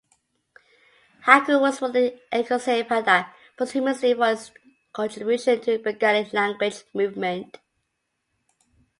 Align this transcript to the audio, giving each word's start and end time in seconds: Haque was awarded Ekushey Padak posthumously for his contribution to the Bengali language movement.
Haque 1.27 1.61
was 1.63 1.77
awarded 1.79 2.19
Ekushey 2.33 2.87
Padak 2.87 3.31
posthumously 3.55 4.15
for 4.15 4.29
his 4.29 4.49
contribution 4.93 5.61
to 5.61 5.77
the 5.77 5.77
Bengali 5.77 6.27
language 6.33 6.83
movement. 6.95 7.59